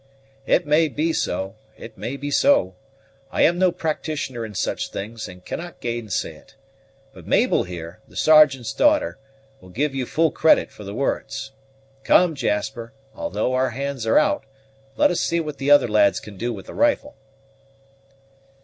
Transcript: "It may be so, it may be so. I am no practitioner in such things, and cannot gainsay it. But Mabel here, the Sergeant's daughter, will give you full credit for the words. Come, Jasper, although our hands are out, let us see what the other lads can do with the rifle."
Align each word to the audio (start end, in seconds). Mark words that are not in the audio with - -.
"It 0.47 0.65
may 0.65 0.87
be 0.87 1.13
so, 1.13 1.57
it 1.77 1.95
may 1.95 2.17
be 2.17 2.31
so. 2.31 2.73
I 3.31 3.43
am 3.43 3.59
no 3.59 3.71
practitioner 3.71 4.43
in 4.43 4.55
such 4.55 4.89
things, 4.89 5.27
and 5.27 5.45
cannot 5.45 5.79
gainsay 5.79 6.33
it. 6.33 6.55
But 7.13 7.27
Mabel 7.27 7.65
here, 7.65 7.99
the 8.07 8.15
Sergeant's 8.15 8.73
daughter, 8.73 9.19
will 9.59 9.69
give 9.69 9.93
you 9.93 10.07
full 10.07 10.31
credit 10.31 10.71
for 10.71 10.83
the 10.83 10.95
words. 10.95 11.51
Come, 12.03 12.33
Jasper, 12.33 12.93
although 13.13 13.53
our 13.53 13.69
hands 13.69 14.07
are 14.07 14.17
out, 14.17 14.43
let 14.97 15.11
us 15.11 15.21
see 15.21 15.39
what 15.39 15.59
the 15.59 15.69
other 15.69 15.87
lads 15.87 16.19
can 16.19 16.35
do 16.35 16.51
with 16.51 16.65
the 16.65 16.73
rifle." 16.73 17.15